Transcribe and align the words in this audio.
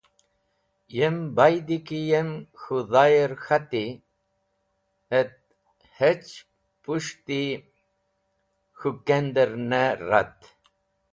Yem 0.97 1.17
baydi 1.35 1.77
ki 1.87 1.97
yem 2.09 2.29
k̃hũ 2.61 2.77
dhayer 2.91 3.31
k̃hati 3.43 3.83
et 5.19 5.35
hech 5.97 6.31
pũshti 6.83 7.41
k̃hũ 8.77 8.91
kender 9.07 9.51
ne 9.69 9.83
ret. 10.09 10.39